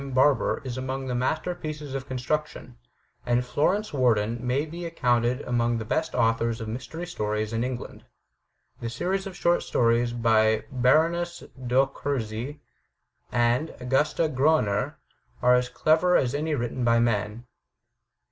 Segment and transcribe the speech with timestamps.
[0.15, 2.75] Barbour, is among the master pieces of construction,
[3.23, 7.63] and Florence Warden may be ac coimted among the best authors of mystery stories in
[7.63, 8.05] Eng land.
[8.79, 12.61] The series of short stories by Baroness d'Orczy,
[13.31, 14.97] and Augusta Groner,
[15.39, 17.45] are as clever as any written by men.